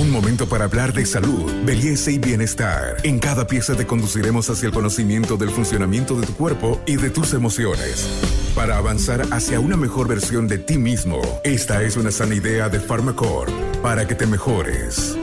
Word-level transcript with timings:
Un 0.00 0.12
momento 0.12 0.48
para 0.48 0.66
hablar 0.66 0.92
de 0.92 1.04
salud, 1.04 1.50
belleza 1.64 2.12
y 2.12 2.18
bienestar. 2.18 2.98
En 3.02 3.18
cada 3.18 3.48
pieza 3.48 3.74
te 3.74 3.84
conduciremos 3.84 4.48
hacia 4.48 4.68
el 4.68 4.72
conocimiento 4.72 5.36
del 5.36 5.50
funcionamiento 5.50 6.14
de 6.20 6.24
tu 6.24 6.34
cuerpo 6.34 6.80
y 6.86 6.94
de 6.94 7.10
tus 7.10 7.34
emociones. 7.34 8.08
Para 8.54 8.76
avanzar 8.76 9.22
hacia 9.32 9.58
una 9.58 9.76
mejor 9.76 10.06
versión 10.06 10.46
de 10.46 10.58
ti 10.58 10.78
mismo, 10.78 11.20
esta 11.42 11.82
es 11.82 11.96
una 11.96 12.12
sana 12.12 12.36
idea 12.36 12.68
de 12.68 12.78
Pharmacore 12.78 13.52
para 13.82 14.06
que 14.06 14.14
te 14.14 14.28
mejores. 14.28 15.18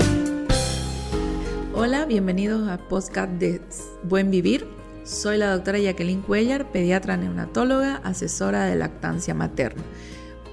Hola, 1.73 2.03
bienvenidos 2.03 2.67
a 2.67 2.77
Podcast 2.77 3.31
de 3.31 3.61
Buen 4.03 4.29
Vivir. 4.29 4.67
Soy 5.05 5.37
la 5.37 5.51
doctora 5.51 5.79
Jacqueline 5.79 6.21
Cuellar, 6.21 6.69
pediatra 6.73 7.15
neonatóloga, 7.15 8.01
asesora 8.03 8.65
de 8.65 8.75
lactancia 8.75 9.33
materna. 9.33 9.83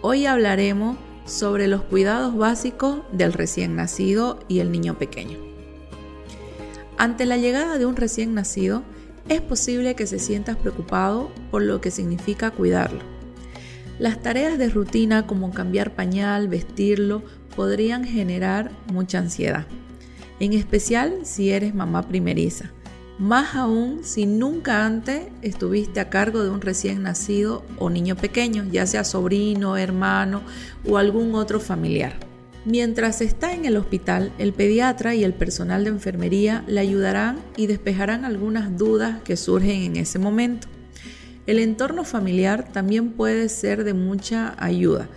Hoy 0.00 0.26
hablaremos 0.26 0.96
sobre 1.24 1.68
los 1.68 1.82
cuidados 1.82 2.36
básicos 2.36 3.00
del 3.12 3.32
recién 3.32 3.76
nacido 3.76 4.38
y 4.48 4.60
el 4.60 4.72
niño 4.72 4.98
pequeño. 4.98 5.38
Ante 6.98 7.26
la 7.26 7.36
llegada 7.36 7.78
de 7.78 7.86
un 7.86 7.96
recién 7.96 8.34
nacido, 8.34 8.82
es 9.28 9.40
posible 9.40 9.94
que 9.94 10.06
se 10.06 10.18
sientas 10.18 10.56
preocupado 10.56 11.30
por 11.50 11.62
lo 11.62 11.80
que 11.80 11.90
significa 11.90 12.50
cuidarlo. 12.50 13.00
Las 13.98 14.20
tareas 14.20 14.58
de 14.58 14.68
rutina 14.68 15.26
como 15.26 15.52
cambiar 15.52 15.94
pañal, 15.94 16.48
vestirlo, 16.48 17.22
podrían 17.54 18.04
generar 18.04 18.70
mucha 18.92 19.18
ansiedad, 19.18 19.66
en 20.40 20.54
especial 20.54 21.20
si 21.24 21.50
eres 21.50 21.74
mamá 21.74 22.02
primeriza 22.08 22.72
más 23.18 23.54
aún 23.54 24.00
si 24.02 24.26
nunca 24.26 24.84
antes 24.84 25.26
estuviste 25.42 26.00
a 26.00 26.08
cargo 26.08 26.42
de 26.42 26.50
un 26.50 26.60
recién 26.60 27.02
nacido 27.02 27.64
o 27.78 27.90
niño 27.90 28.16
pequeño, 28.16 28.64
ya 28.70 28.86
sea 28.86 29.04
sobrino, 29.04 29.76
hermano 29.76 30.42
o 30.88 30.98
algún 30.98 31.34
otro 31.34 31.60
familiar. 31.60 32.14
Mientras 32.64 33.20
está 33.20 33.54
en 33.54 33.64
el 33.64 33.76
hospital, 33.76 34.32
el 34.38 34.52
pediatra 34.52 35.14
y 35.16 35.24
el 35.24 35.34
personal 35.34 35.82
de 35.84 35.90
enfermería 35.90 36.64
le 36.68 36.80
ayudarán 36.80 37.40
y 37.56 37.66
despejarán 37.66 38.24
algunas 38.24 38.78
dudas 38.78 39.20
que 39.22 39.36
surgen 39.36 39.82
en 39.82 39.96
ese 39.96 40.20
momento. 40.20 40.68
El 41.46 41.58
entorno 41.58 42.04
familiar 42.04 42.68
también 42.72 43.10
puede 43.10 43.48
ser 43.48 43.82
de 43.82 43.94
mucha 43.94 44.54
ayuda. 44.58 45.08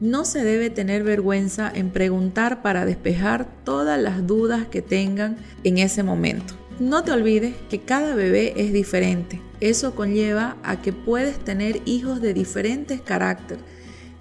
No 0.00 0.24
se 0.24 0.42
debe 0.42 0.70
tener 0.70 1.02
vergüenza 1.02 1.70
en 1.72 1.90
preguntar 1.90 2.62
para 2.62 2.86
despejar 2.86 3.46
todas 3.64 4.00
las 4.00 4.26
dudas 4.26 4.66
que 4.66 4.80
tengan 4.80 5.36
en 5.64 5.76
ese 5.76 6.02
momento. 6.02 6.59
No 6.80 7.04
te 7.04 7.12
olvides 7.12 7.54
que 7.68 7.80
cada 7.80 8.14
bebé 8.14 8.54
es 8.56 8.72
diferente. 8.72 9.42
Eso 9.60 9.94
conlleva 9.94 10.56
a 10.62 10.80
que 10.80 10.94
puedes 10.94 11.38
tener 11.38 11.82
hijos 11.84 12.22
de 12.22 12.32
diferentes 12.32 13.02
caracteres 13.02 13.62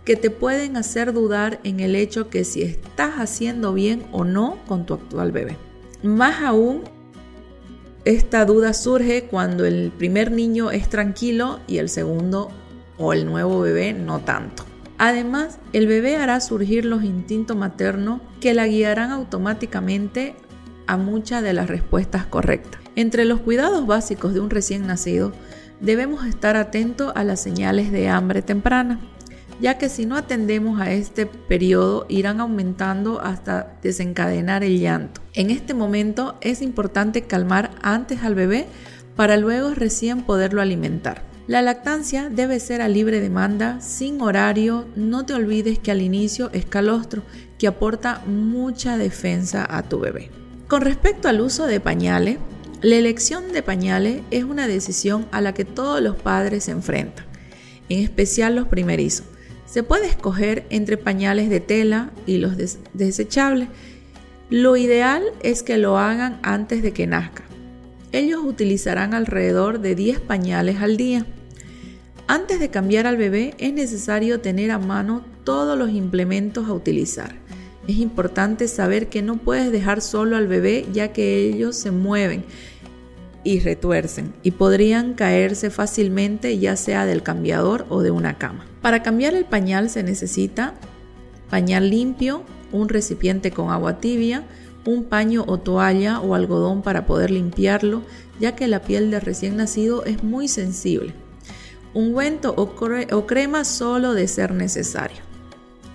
que 0.04 0.18
te 0.18 0.30
pueden 0.30 0.76
hacer 0.76 1.14
dudar 1.14 1.62
en 1.64 1.80
el 1.80 1.96
hecho 1.96 2.30
que 2.30 2.44
si 2.44 2.64
estás 2.64 3.16
haciendo 3.16 3.74
bien 3.74 4.04
o 4.12 4.26
no 4.26 4.58
con 4.68 4.86
tu 4.86 4.96
actual 4.96 5.32
bebé. 5.32 5.56
Más 6.04 6.42
aún, 6.42 6.82
esta 8.04 8.44
duda 8.44 8.74
surge 8.74 9.24
cuando 9.24 9.66
el 9.66 9.94
primer 9.98 10.32
niño 10.32 10.70
es 10.72 10.90
tranquilo 10.90 11.60
y 11.66 11.78
el 11.78 11.88
segundo 11.88 12.50
o 12.98 13.14
el 13.14 13.26
nuevo 13.26 13.62
bebé 13.62 13.94
no 13.94 14.20
tanto. 14.20 14.66
Además, 14.98 15.60
el 15.72 15.88
bebé 15.88 16.18
hará 16.18 16.42
surgir 16.42 16.84
los 16.84 17.06
instintos 17.06 17.56
maternos 17.56 18.20
que 18.42 18.54
la 18.54 18.68
guiarán 18.68 19.12
automáticamente 19.12 20.36
a 20.90 20.98
muchas 20.98 21.44
de 21.44 21.54
las 21.54 21.68
respuestas 21.68 22.26
correctas. 22.26 22.82
Entre 22.96 23.24
los 23.24 23.42
cuidados 23.42 23.86
básicos 23.86 24.34
de 24.34 24.40
un 24.40 24.50
recién 24.50 24.88
nacido, 24.88 25.34
debemos 25.80 26.26
estar 26.26 26.58
atentos 26.58 27.14
a 27.16 27.24
las 27.24 27.40
señales 27.40 27.92
de 27.92 28.10
hambre 28.10 28.42
temprana, 28.42 29.00
ya 29.62 29.78
que 29.78 29.88
si 29.88 30.08
no 30.08 30.16
atendemos 30.16 30.82
a 30.82 30.92
este 30.92 31.28
periodo 31.28 32.08
irán 32.10 32.40
aumentando 32.40 33.22
hasta 33.22 33.78
desencadenar 33.84 34.64
el 34.64 34.80
llanto. 34.80 35.22
En 35.34 35.52
este 35.52 35.76
momento 35.76 36.38
es 36.42 36.64
importante 36.64 37.22
calmar 37.22 37.70
antes 37.84 38.24
al 38.24 38.34
bebé 38.34 38.66
para 39.16 39.38
luego 39.38 39.76
recién 39.76 40.24
poderlo 40.24 40.60
alimentar. 40.60 41.22
La 41.46 41.62
lactancia 41.62 42.30
debe 42.30 42.60
ser 42.60 42.82
a 42.82 42.88
libre 42.88 43.22
demanda, 43.22 43.80
sin 43.80 44.22
horario. 44.22 44.88
No 44.96 45.26
te 45.26 45.34
olvides 45.34 45.78
que 45.78 45.92
al 45.92 46.02
inicio 46.02 46.50
es 46.52 46.66
calostro, 46.66 47.22
que 47.60 47.68
aporta 47.68 48.24
mucha 48.26 48.98
defensa 48.98 49.68
a 49.70 49.84
tu 49.84 50.00
bebé. 50.00 50.32
Con 50.70 50.82
respecto 50.82 51.28
al 51.28 51.42
uso 51.42 51.66
de 51.66 51.80
pañales, 51.80 52.38
la 52.84 52.96
elección 52.96 53.54
de 53.54 53.64
pañales 53.64 54.22
es 54.30 54.44
una 54.44 54.68
decisión 54.68 55.26
a 55.32 55.42
la 55.42 55.56
que 55.56 55.66
todos 55.66 56.00
los 56.00 56.16
padres 56.16 56.66
se 56.66 56.72
enfrentan, 56.72 57.26
en 57.90 58.04
especial 58.04 58.56
los 58.56 58.68
primerizos. 58.68 59.26
Se 59.66 59.82
puede 59.82 60.06
escoger 60.06 60.68
entre 60.70 60.98
pañales 60.98 61.50
de 61.50 61.60
tela 61.60 62.12
y 62.28 62.38
los 62.38 62.54
desechables. 62.94 63.68
Lo 64.52 64.78
ideal 64.78 65.24
es 65.42 65.64
que 65.64 65.80
lo 65.80 65.98
hagan 65.98 66.40
antes 66.44 66.84
de 66.84 66.94
que 66.94 67.08
nazca. 67.08 67.46
Ellos 68.12 68.42
utilizarán 68.44 69.16
alrededor 69.16 69.80
de 69.80 69.96
10 69.96 70.20
pañales 70.20 70.82
al 70.82 70.98
día. 70.98 71.26
Antes 72.28 72.60
de 72.60 72.70
cambiar 72.70 73.08
al 73.08 73.18
bebé 73.18 73.56
es 73.58 73.74
necesario 73.74 74.40
tener 74.40 74.70
a 74.70 74.78
mano 74.78 75.26
todos 75.44 75.76
los 75.76 75.90
implementos 75.90 76.70
a 76.70 76.74
utilizar 76.74 77.49
es 77.90 77.98
importante 77.98 78.68
saber 78.68 79.10
que 79.10 79.22
no 79.22 79.38
puedes 79.38 79.72
dejar 79.72 80.02
solo 80.02 80.38
al 80.38 80.48
bebé 80.48 80.86
ya 80.94 81.12
que 81.12 81.48
ellos 81.48 81.76
se 81.76 81.92
mueven 81.92 82.44
y 83.44 83.60
retuercen 83.60 84.34
y 84.44 84.52
podrían 84.52 85.14
caerse 85.14 85.70
fácilmente 85.70 86.58
ya 86.60 86.76
sea 86.76 87.06
del 87.06 87.24
cambiador 87.24 87.86
o 87.90 88.02
de 88.02 88.12
una 88.12 88.38
cama. 88.38 88.66
Para 88.82 89.02
cambiar 89.02 89.34
el 89.34 89.46
pañal 89.46 89.90
se 89.90 90.04
necesita 90.04 90.76
pañal 91.50 91.90
limpio, 91.90 92.44
un 92.72 92.90
recipiente 92.90 93.52
con 93.52 93.72
agua 93.72 94.00
tibia, 94.00 94.44
un 94.86 95.06
paño 95.06 95.44
o 95.48 95.58
toalla 95.58 96.20
o 96.20 96.36
algodón 96.36 96.82
para 96.82 97.06
poder 97.06 97.32
limpiarlo, 97.32 98.04
ya 98.40 98.56
que 98.56 98.68
la 98.68 98.82
piel 98.82 99.10
de 99.12 99.20
recién 99.20 99.58
nacido 99.58 100.06
es 100.06 100.24
muy 100.24 100.48
sensible. 100.48 101.14
Ungüento 101.94 102.54
o, 102.56 102.72
o 103.16 103.26
crema 103.26 103.66
solo 103.66 104.14
de 104.14 104.28
ser 104.28 104.54
necesario. 104.54 105.09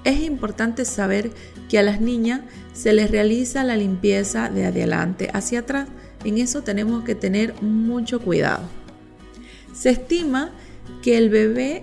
Es 0.04 0.20
importante 0.20 0.84
saber 0.84 1.31
que 1.69 1.78
a 1.78 1.82
las 1.82 2.00
niñas 2.00 2.42
se 2.75 2.92
les 2.92 3.10
realiza 3.10 3.65
la 3.65 3.76
limpieza 3.76 4.50
de 4.50 4.66
adelante 4.66 5.31
hacia 5.32 5.60
atrás. 5.60 5.88
En 6.25 6.38
eso 6.38 6.62
tenemos 6.62 7.04
que 7.04 7.15
tener 7.15 7.60
mucho 7.62 8.20
cuidado. 8.20 8.62
Se 9.72 9.91
estima 9.91 10.50
que 11.03 11.16
el 11.16 11.31
bebé 11.31 11.82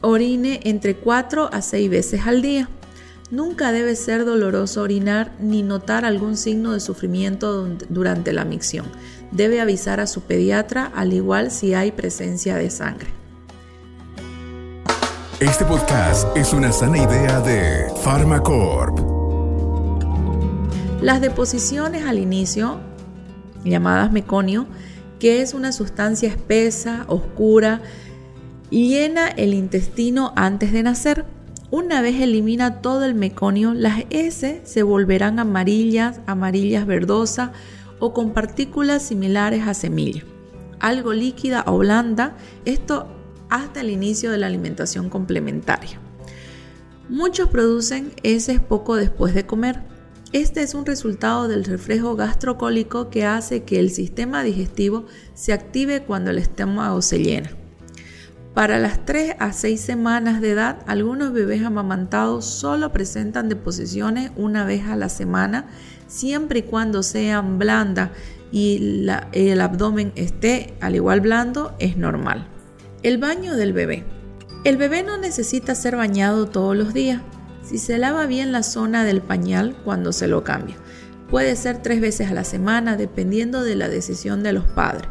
orine 0.00 0.60
entre 0.64 0.94
4 0.96 1.50
a 1.52 1.60
6 1.62 1.90
veces 1.90 2.26
al 2.26 2.40
día. 2.40 2.68
Nunca 3.30 3.72
debe 3.72 3.96
ser 3.96 4.24
doloroso 4.24 4.82
orinar 4.82 5.32
ni 5.40 5.62
notar 5.62 6.04
algún 6.04 6.36
signo 6.36 6.72
de 6.72 6.80
sufrimiento 6.80 7.66
durante 7.88 8.32
la 8.32 8.44
micción. 8.44 8.86
Debe 9.32 9.60
avisar 9.60 9.98
a 9.98 10.06
su 10.06 10.20
pediatra 10.20 10.92
al 10.94 11.12
igual 11.12 11.50
si 11.50 11.74
hay 11.74 11.90
presencia 11.90 12.56
de 12.56 12.70
sangre. 12.70 13.23
Este 15.40 15.64
podcast 15.64 16.28
es 16.36 16.52
una 16.52 16.70
sana 16.70 16.96
idea 16.96 17.40
de 17.40 17.92
Pharmacorp. 18.04 19.00
Las 21.02 21.20
deposiciones 21.20 22.04
al 22.04 22.20
inicio, 22.20 22.78
llamadas 23.64 24.12
meconio, 24.12 24.66
que 25.18 25.42
es 25.42 25.52
una 25.52 25.72
sustancia 25.72 26.28
espesa, 26.28 27.04
oscura, 27.08 27.82
llena 28.70 29.26
el 29.26 29.54
intestino 29.54 30.32
antes 30.36 30.72
de 30.72 30.84
nacer. 30.84 31.24
Una 31.70 32.00
vez 32.00 32.20
elimina 32.20 32.80
todo 32.80 33.04
el 33.04 33.16
meconio, 33.16 33.74
las 33.74 34.04
S 34.10 34.62
se 34.64 34.82
volverán 34.84 35.40
amarillas, 35.40 36.20
amarillas 36.26 36.86
verdosas 36.86 37.50
o 37.98 38.12
con 38.12 38.30
partículas 38.30 39.02
similares 39.02 39.66
a 39.66 39.74
semilla. 39.74 40.22
Algo 40.78 41.12
líquida 41.12 41.64
o 41.66 41.78
blanda, 41.78 42.36
esto 42.64 43.08
hasta 43.50 43.80
el 43.80 43.90
inicio 43.90 44.30
de 44.30 44.38
la 44.38 44.46
alimentación 44.46 45.10
complementaria. 45.10 46.00
Muchos 47.08 47.48
producen 47.48 48.12
heces 48.22 48.60
poco 48.60 48.96
después 48.96 49.34
de 49.34 49.46
comer. 49.46 49.82
Este 50.32 50.62
es 50.62 50.74
un 50.74 50.86
resultado 50.86 51.46
del 51.46 51.64
reflejo 51.64 52.16
gastrocólico 52.16 53.10
que 53.10 53.24
hace 53.24 53.62
que 53.62 53.78
el 53.78 53.90
sistema 53.90 54.42
digestivo 54.42 55.06
se 55.34 55.52
active 55.52 56.02
cuando 56.02 56.30
el 56.30 56.38
estómago 56.38 57.02
se 57.02 57.22
llena. 57.22 57.50
Para 58.54 58.78
las 58.78 59.04
3 59.04 59.34
a 59.40 59.52
6 59.52 59.80
semanas 59.80 60.40
de 60.40 60.52
edad, 60.52 60.78
algunos 60.86 61.32
bebés 61.32 61.62
amamantados 61.64 62.44
solo 62.44 62.92
presentan 62.92 63.48
deposiciones 63.48 64.30
una 64.36 64.64
vez 64.64 64.86
a 64.86 64.96
la 64.96 65.08
semana, 65.08 65.66
siempre 66.06 66.60
y 66.60 66.62
cuando 66.62 67.02
sean 67.02 67.58
blandas 67.58 68.10
y 68.52 69.08
el 69.32 69.60
abdomen 69.60 70.12
esté 70.14 70.74
al 70.80 70.94
igual 70.94 71.20
blando, 71.20 71.74
es 71.80 71.96
normal. 71.96 72.53
El 73.04 73.18
baño 73.18 73.54
del 73.54 73.74
bebé. 73.74 74.02
El 74.64 74.78
bebé 74.78 75.02
no 75.02 75.18
necesita 75.18 75.74
ser 75.74 75.94
bañado 75.94 76.46
todos 76.46 76.74
los 76.74 76.94
días. 76.94 77.20
Si 77.62 77.76
se 77.76 77.98
lava 77.98 78.24
bien 78.24 78.50
la 78.50 78.62
zona 78.62 79.04
del 79.04 79.20
pañal 79.20 79.76
cuando 79.84 80.10
se 80.10 80.26
lo 80.26 80.42
cambia. 80.42 80.76
Puede 81.30 81.54
ser 81.56 81.82
tres 81.82 82.00
veces 82.00 82.30
a 82.30 82.34
la 82.34 82.44
semana 82.44 82.96
dependiendo 82.96 83.62
de 83.62 83.76
la 83.76 83.90
decisión 83.90 84.42
de 84.42 84.54
los 84.54 84.64
padres. 84.64 85.10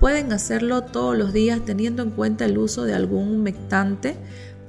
Pueden 0.00 0.32
hacerlo 0.32 0.82
todos 0.82 1.16
los 1.16 1.32
días 1.32 1.64
teniendo 1.64 2.02
en 2.02 2.10
cuenta 2.10 2.44
el 2.44 2.58
uso 2.58 2.82
de 2.82 2.94
algún 2.94 3.36
humectante 3.36 4.16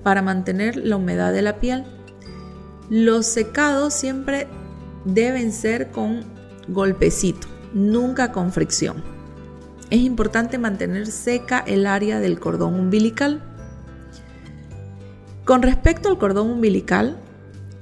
para 0.04 0.22
mantener 0.22 0.78
la 0.78 0.98
humedad 0.98 1.34
de 1.34 1.42
la 1.42 1.60
piel. 1.60 1.86
Los 2.92 3.26
secados 3.26 3.96
siempre 3.96 4.48
deben 5.06 5.54
ser 5.54 5.90
con 5.90 6.24
golpecito, 6.68 7.48
nunca 7.74 8.32
con 8.32 8.52
fricción. 8.52 9.19
Es 9.90 10.00
importante 10.00 10.58
mantener 10.58 11.08
seca 11.08 11.64
el 11.66 11.88
área 11.88 12.20
del 12.20 12.40
cordón 12.40 12.76
umbilical. 12.76 13.42
Con 15.46 15.64
respecto 15.64 16.10
al 16.10 16.18
cordón 16.20 16.52
umbilical, 16.52 17.18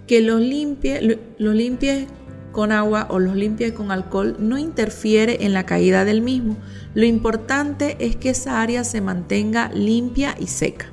que 0.07 0.21
los 0.21 0.39
limpie, 0.39 1.19
limpie 1.37 2.07
con 2.53 2.71
agua 2.71 3.07
o 3.09 3.19
los 3.19 3.35
limpie 3.35 3.73
con 3.73 3.91
alcohol 3.91 4.37
no 4.39 4.57
interfiere 4.57 5.45
en 5.45 5.53
la 5.53 5.65
caída 5.65 6.05
del 6.05 6.21
mismo. 6.21 6.57
Lo 6.95 7.05
importante 7.05 7.97
es 7.99 8.15
que 8.15 8.29
esa 8.29 8.61
área 8.61 8.83
se 8.83 9.01
mantenga 9.01 9.69
limpia 9.73 10.33
y 10.39 10.47
seca. 10.47 10.87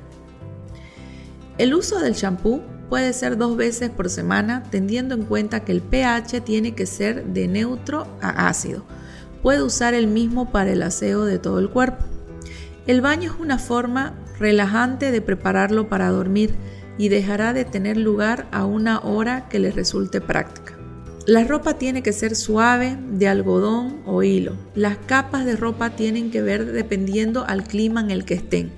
El 1.57 1.73
uso 1.73 1.99
del 1.99 2.13
champú 2.13 2.61
puede 2.89 3.13
ser 3.13 3.37
dos 3.37 3.55
veces 3.55 3.89
por 3.89 4.09
semana, 4.09 4.63
teniendo 4.69 5.15
en 5.15 5.23
cuenta 5.23 5.61
que 5.61 5.71
el 5.71 5.81
pH 5.81 6.41
tiene 6.41 6.75
que 6.75 6.85
ser 6.85 7.25
de 7.25 7.47
neutro 7.47 8.05
a 8.21 8.47
ácido. 8.47 8.85
Puede 9.45 9.61
usar 9.61 9.93
el 9.93 10.07
mismo 10.07 10.51
para 10.51 10.71
el 10.71 10.81
aseo 10.81 11.23
de 11.23 11.37
todo 11.37 11.59
el 11.59 11.69
cuerpo. 11.69 12.03
El 12.87 13.01
baño 13.01 13.31
es 13.31 13.39
una 13.39 13.59
forma 13.59 14.15
relajante 14.39 15.11
de 15.11 15.21
prepararlo 15.21 15.87
para 15.87 16.09
dormir 16.09 16.55
y 16.97 17.09
dejará 17.09 17.53
de 17.53 17.63
tener 17.63 17.95
lugar 17.95 18.47
a 18.51 18.65
una 18.65 18.99
hora 19.01 19.47
que 19.47 19.59
le 19.59 19.69
resulte 19.69 20.19
práctica. 20.19 20.73
La 21.27 21.43
ropa 21.43 21.75
tiene 21.75 22.01
que 22.01 22.11
ser 22.11 22.35
suave, 22.35 22.97
de 23.11 23.27
algodón 23.27 24.01
o 24.07 24.23
hilo. 24.23 24.57
Las 24.73 24.97
capas 24.97 25.45
de 25.45 25.55
ropa 25.55 25.91
tienen 25.91 26.31
que 26.31 26.41
ver 26.41 26.65
dependiendo 26.71 27.45
al 27.45 27.65
clima 27.65 28.01
en 28.01 28.09
el 28.09 28.25
que 28.25 28.33
estén. 28.33 28.71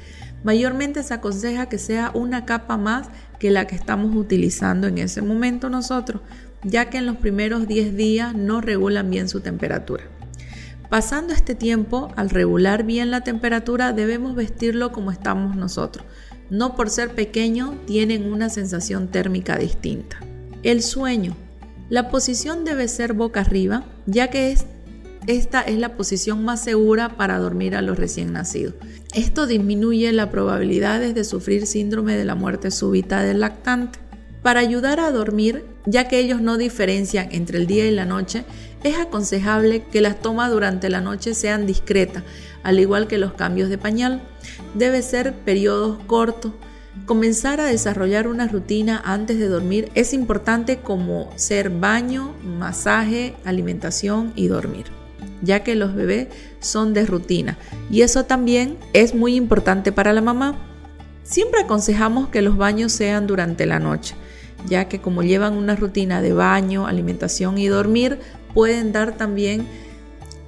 Mayormente 0.44 1.02
se 1.02 1.14
aconseja 1.14 1.70
que 1.70 1.78
sea 1.78 2.12
una 2.14 2.44
capa 2.44 2.76
más 2.76 3.08
que 3.40 3.52
la 3.52 3.68
que 3.68 3.76
estamos 3.78 4.14
utilizando 4.14 4.88
en 4.88 4.98
ese 4.98 5.22
momento 5.22 5.70
nosotros, 5.70 6.22
ya 6.62 6.90
que 6.90 6.98
en 6.98 7.06
los 7.06 7.16
primeros 7.16 7.70
10 7.70 7.96
días 7.96 8.36
no 8.36 8.60
regulan 8.60 9.10
bien 9.10 9.30
su 9.30 9.40
temperatura. 9.40 10.04
Pasando 10.90 11.34
este 11.34 11.54
tiempo, 11.54 12.10
al 12.16 12.30
regular 12.30 12.84
bien 12.84 13.12
la 13.12 13.22
temperatura, 13.22 13.92
debemos 13.92 14.36
vestirlo 14.36 14.94
como 14.94 15.12
estamos 15.12 15.56
nosotros, 15.58 16.06
no 16.50 16.76
por 16.76 16.90
ser 16.90 17.14
pequeño 17.14 17.76
tienen 17.86 18.32
una 18.32 18.50
sensación 18.50 19.10
térmica 19.10 19.58
distinta. 19.58 20.20
El 20.64 20.82
sueño. 20.82 21.36
La 21.90 22.10
posición 22.10 22.64
debe 22.66 22.88
ser 22.88 23.14
boca 23.14 23.42
arriba, 23.42 23.84
ya 24.06 24.30
que 24.30 24.56
esta 25.28 25.62
es 25.62 25.78
la 25.78 25.98
posición 25.98 26.46
más 26.46 26.64
segura 26.64 27.18
para 27.18 27.38
dormir 27.38 27.76
a 27.76 27.82
los 27.82 27.98
recién 27.98 28.32
nacidos. 28.32 28.76
Esto 29.14 29.46
disminuye 29.46 30.12
las 30.14 30.30
probabilidades 30.30 31.16
de 31.16 31.24
sufrir 31.26 31.68
síndrome 31.68 32.16
de 32.16 32.24
la 32.24 32.36
muerte 32.36 32.72
súbita 32.72 33.24
del 33.24 33.42
lactante. 33.42 34.00
Para 34.48 34.62
ayudar 34.62 35.02
a 35.02 35.12
dormir, 35.12 35.66
ya 35.86 36.08
que 36.08 36.20
ellos 36.20 36.40
no 36.40 36.58
diferencian 36.58 37.28
entre 37.32 37.58
el 37.58 37.68
día 37.68 37.86
y 37.86 37.92
la 37.92 38.06
noche, 38.06 38.46
es 38.82 38.98
aconsejable 38.98 39.84
que 39.84 40.00
las 40.00 40.22
tomas 40.22 40.50
durante 40.52 40.90
la 40.90 41.02
noche 41.02 41.34
sean 41.34 41.66
discretas, 41.66 42.24
al 42.64 42.80
igual 42.80 43.08
que 43.08 43.18
los 43.18 43.34
cambios 43.34 43.68
de 43.70 43.78
pañal. 43.78 44.22
Debe 44.74 45.02
ser 45.02 45.34
periodos 45.34 45.98
cortos. 46.08 46.54
Comenzar 47.06 47.60
a 47.60 47.66
desarrollar 47.66 48.26
una 48.30 48.48
rutina 48.48 49.02
antes 49.04 49.38
de 49.38 49.50
dormir 49.50 49.92
es 49.96 50.14
importante 50.14 50.78
como 50.78 51.30
ser 51.36 51.70
baño, 51.70 52.34
masaje, 52.46 53.36
alimentación 53.44 54.32
y 54.38 54.48
dormir, 54.48 54.86
ya 55.42 55.62
que 55.62 55.76
los 55.76 55.94
bebés 55.94 56.30
son 56.62 56.94
de 56.94 57.06
rutina 57.06 57.58
y 57.92 58.02
eso 58.02 58.24
también 58.24 58.78
es 58.94 59.14
muy 59.14 59.36
importante 59.36 59.92
para 59.92 60.14
la 60.14 60.22
mamá. 60.22 60.58
Siempre 61.24 61.60
aconsejamos 61.60 62.30
que 62.30 62.42
los 62.42 62.56
baños 62.56 62.94
sean 62.94 63.28
durante 63.28 63.66
la 63.66 63.80
noche, 63.80 64.16
ya 64.66 64.86
que 64.86 65.00
como 65.00 65.24
llevan 65.24 65.54
una 65.54 65.76
rutina 65.76 66.22
de 66.22 66.34
baño, 66.34 66.88
alimentación 66.88 67.58
y 67.58 67.68
dormir, 67.68 68.20
pueden 68.54 68.92
dar 68.92 69.18
también 69.18 69.68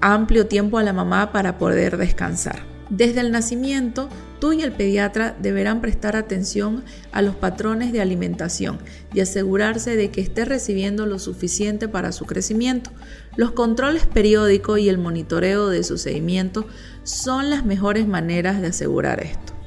amplio 0.02 0.48
tiempo 0.48 0.78
a 0.78 0.84
la 0.84 0.94
mamá 0.94 1.32
para 1.32 1.58
poder 1.58 1.98
descansar. 1.98 2.70
Desde 2.90 3.20
el 3.20 3.32
nacimiento, 3.32 4.10
tú 4.40 4.52
y 4.52 4.64
el 4.64 4.72
pediatra 4.72 5.36
deberán 5.40 5.80
prestar 5.80 6.16
atención 6.16 6.84
a 7.12 7.22
los 7.22 7.36
patrones 7.36 7.92
de 7.92 8.02
alimentación 8.02 8.80
y 9.14 9.20
asegurarse 9.20 9.96
de 9.96 10.10
que 10.10 10.22
esté 10.22 10.44
recibiendo 10.44 11.06
lo 11.06 11.20
suficiente 11.20 11.88
para 11.88 12.12
su 12.12 12.26
crecimiento. 12.26 12.90
Los 13.36 13.52
controles 13.52 14.08
periódicos 14.08 14.80
y 14.80 14.90
el 14.90 14.98
monitoreo 14.98 15.70
de 15.70 15.84
su 15.84 16.00
seguimiento 16.00 16.66
son 17.04 17.52
las 17.52 17.64
mejores 17.64 18.08
maneras 18.08 18.60
de 18.60 18.68
asegurar 18.68 19.22
esto. 19.22 19.59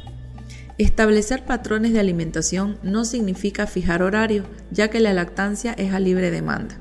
Establecer 0.78 1.44
patrones 1.44 1.92
de 1.92 2.00
alimentación 2.00 2.78
no 2.82 3.04
significa 3.04 3.66
fijar 3.66 4.02
horario, 4.02 4.44
ya 4.70 4.88
que 4.88 5.00
la 5.00 5.12
lactancia 5.12 5.72
es 5.72 5.92
a 5.92 6.00
libre 6.00 6.30
demanda 6.30 6.78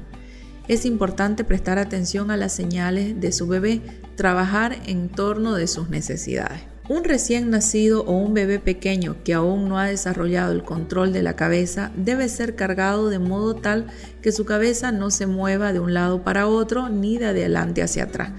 es 0.72 0.86
importante 0.86 1.44
prestar 1.44 1.80
atención 1.80 2.32
a 2.32 2.38
las 2.38 2.54
señales 2.54 3.20
de 3.20 3.34
su 3.34 3.46
bebé, 3.46 3.82
trabajar 4.16 4.78
en 4.86 5.10
torno 5.10 5.56
de 5.56 5.68
sus 5.68 5.90
necesidades. 5.90 6.62
Un 6.88 7.04
recién 7.04 7.50
nacido 7.50 8.06
o 8.06 8.14
un 8.14 8.34
bebé 8.34 8.58
pequeño 8.58 9.18
que 9.26 9.34
aún 9.34 9.68
no 9.68 9.78
ha 9.78 9.88
desarrollado 9.88 10.54
el 10.54 10.64
control 10.64 11.12
de 11.12 11.24
la 11.24 11.36
cabeza 11.36 11.92
debe 11.98 12.30
ser 12.30 12.56
cargado 12.56 13.10
de 13.10 13.20
modo 13.20 13.56
tal 13.56 13.88
que 14.22 14.32
su 14.32 14.46
cabeza 14.46 14.94
no 14.94 15.12
se 15.12 15.26
mueva 15.26 15.74
de 15.74 15.82
un 15.82 15.94
lado 15.94 16.24
para 16.24 16.48
otro 16.48 16.88
ni 16.88 17.18
de 17.18 17.28
adelante 17.28 17.84
hacia 17.84 18.06
atrás. 18.06 18.32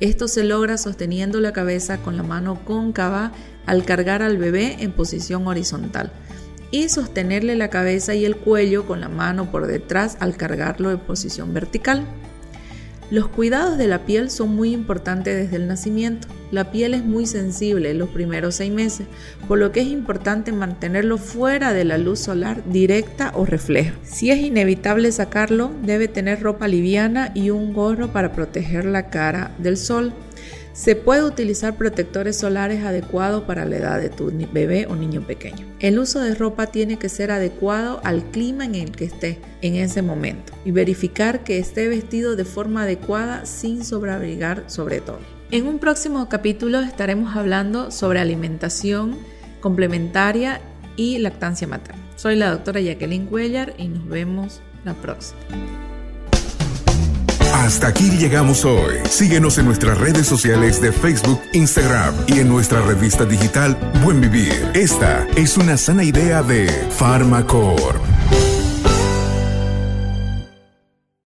Esto 0.00 0.28
se 0.28 0.44
logra 0.44 0.78
sosteniendo 0.78 1.40
la 1.40 1.52
cabeza 1.52 1.98
con 1.98 2.16
la 2.16 2.22
mano 2.22 2.64
cóncava 2.64 3.32
al 3.66 3.84
cargar 3.84 4.22
al 4.22 4.38
bebé 4.38 4.76
en 4.80 4.92
posición 4.92 5.46
horizontal 5.46 6.12
y 6.70 6.88
sostenerle 6.88 7.56
la 7.56 7.68
cabeza 7.68 8.14
y 8.14 8.24
el 8.24 8.36
cuello 8.36 8.86
con 8.86 9.00
la 9.00 9.08
mano 9.08 9.50
por 9.50 9.66
detrás 9.66 10.16
al 10.20 10.36
cargarlo 10.36 10.90
en 10.90 10.98
posición 10.98 11.52
vertical. 11.52 12.06
Los 13.10 13.28
cuidados 13.28 13.78
de 13.78 13.88
la 13.88 14.04
piel 14.04 14.30
son 14.30 14.54
muy 14.54 14.72
importantes 14.72 15.34
desde 15.34 15.56
el 15.56 15.66
nacimiento. 15.66 16.28
La 16.50 16.70
piel 16.70 16.94
es 16.94 17.04
muy 17.04 17.26
sensible 17.26 17.90
en 17.90 17.98
los 17.98 18.08
primeros 18.08 18.54
seis 18.54 18.72
meses, 18.72 19.06
por 19.46 19.58
lo 19.58 19.70
que 19.70 19.80
es 19.80 19.88
importante 19.88 20.52
mantenerlo 20.52 21.18
fuera 21.18 21.72
de 21.72 21.84
la 21.84 21.98
luz 21.98 22.20
solar 22.20 22.62
directa 22.70 23.32
o 23.34 23.44
refleja. 23.44 23.94
Si 24.02 24.30
es 24.30 24.38
inevitable 24.38 25.12
sacarlo, 25.12 25.70
debe 25.82 26.08
tener 26.08 26.40
ropa 26.40 26.66
liviana 26.66 27.32
y 27.34 27.50
un 27.50 27.72
gorro 27.72 28.12
para 28.12 28.32
proteger 28.32 28.86
la 28.86 29.10
cara 29.10 29.52
del 29.58 29.76
sol. 29.76 30.12
Se 30.72 30.94
puede 30.94 31.24
utilizar 31.24 31.76
protectores 31.76 32.36
solares 32.36 32.84
adecuados 32.84 33.42
para 33.42 33.64
la 33.64 33.78
edad 33.78 34.00
de 34.00 34.10
tu 34.10 34.32
bebé 34.52 34.86
o 34.86 34.94
niño 34.94 35.26
pequeño. 35.26 35.66
El 35.80 35.98
uso 35.98 36.20
de 36.20 36.36
ropa 36.36 36.68
tiene 36.68 36.98
que 37.00 37.08
ser 37.08 37.32
adecuado 37.32 38.00
al 38.04 38.22
clima 38.30 38.64
en 38.64 38.76
el 38.76 38.92
que 38.92 39.06
esté 39.06 39.40
en 39.60 39.74
ese 39.74 40.02
momento 40.02 40.52
y 40.64 40.70
verificar 40.70 41.42
que 41.42 41.58
esté 41.58 41.88
vestido 41.88 42.36
de 42.36 42.44
forma 42.44 42.84
adecuada 42.84 43.44
sin 43.44 43.84
sobreabrigar 43.84 44.62
sobre 44.68 45.00
todo. 45.00 45.37
En 45.50 45.66
un 45.66 45.78
próximo 45.78 46.28
capítulo 46.28 46.80
estaremos 46.80 47.34
hablando 47.34 47.90
sobre 47.90 48.20
alimentación 48.20 49.16
complementaria 49.60 50.60
y 50.94 51.16
lactancia 51.18 51.66
materna. 51.66 52.02
Soy 52.16 52.36
la 52.36 52.50
doctora 52.50 52.80
Jacqueline 52.80 53.26
Cuellar 53.26 53.72
y 53.78 53.88
nos 53.88 54.06
vemos 54.06 54.60
la 54.84 54.92
próxima. 54.92 55.40
Hasta 57.54 57.88
aquí 57.88 58.10
llegamos 58.10 58.66
hoy. 58.66 58.96
Síguenos 59.08 59.56
en 59.56 59.64
nuestras 59.64 59.98
redes 59.98 60.26
sociales 60.26 60.82
de 60.82 60.92
Facebook, 60.92 61.40
Instagram 61.54 62.14
y 62.26 62.40
en 62.40 62.48
nuestra 62.48 62.82
revista 62.82 63.24
digital 63.24 63.74
Buen 64.04 64.20
Vivir. 64.20 64.52
Esta 64.74 65.26
es 65.34 65.56
una 65.56 65.78
sana 65.78 66.04
idea 66.04 66.42
de 66.42 66.68
Farmacore. 66.90 68.07